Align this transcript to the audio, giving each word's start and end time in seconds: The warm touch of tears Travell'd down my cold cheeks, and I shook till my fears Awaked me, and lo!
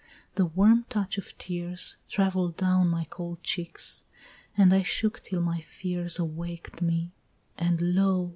The 0.33 0.47
warm 0.47 0.85
touch 0.89 1.19
of 1.19 1.37
tears 1.37 1.97
Travell'd 2.09 2.57
down 2.57 2.87
my 2.87 3.03
cold 3.07 3.43
cheeks, 3.43 4.03
and 4.57 4.73
I 4.73 4.81
shook 4.81 5.19
till 5.21 5.41
my 5.41 5.61
fears 5.61 6.17
Awaked 6.17 6.81
me, 6.81 7.11
and 7.55 7.79
lo! 7.93 8.29